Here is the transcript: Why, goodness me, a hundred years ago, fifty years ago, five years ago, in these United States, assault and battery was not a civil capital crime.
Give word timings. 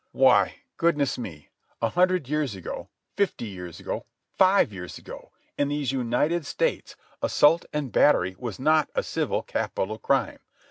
Why, 0.13 0.55
goodness 0.77 1.19
me, 1.19 1.49
a 1.79 1.89
hundred 1.89 2.27
years 2.27 2.55
ago, 2.55 2.89
fifty 3.15 3.45
years 3.45 3.79
ago, 3.79 4.07
five 4.35 4.73
years 4.73 4.97
ago, 4.97 5.31
in 5.59 5.67
these 5.67 5.91
United 5.91 6.43
States, 6.43 6.95
assault 7.21 7.65
and 7.71 7.91
battery 7.91 8.35
was 8.39 8.57
not 8.57 8.89
a 8.95 9.03
civil 9.03 9.43
capital 9.43 9.99
crime. 9.99 10.39